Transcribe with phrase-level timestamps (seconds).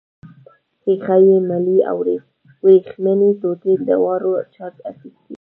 [0.81, 1.97] ښيښه یي میلې او
[2.63, 5.33] وریښمينې ټوټې دواړو چارج اخیستی.